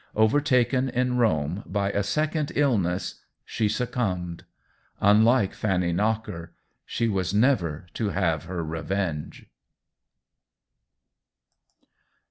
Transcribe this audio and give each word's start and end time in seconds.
Overtaken 0.15 0.89
in 0.89 1.17
Rome 1.17 1.61
by 1.67 1.91
a 1.91 2.01
second 2.01 2.51
illness, 2.55 3.21
she 3.45 3.69
succumbed; 3.69 4.45
unlike 4.99 5.53
Fanny 5.53 5.91
Knocker, 5.93 6.53
she 6.87 7.07
was 7.07 7.35
never 7.35 7.85
to 7.93 8.09
have 8.09 8.45
her 8.45 8.63
revenge. 8.63 9.45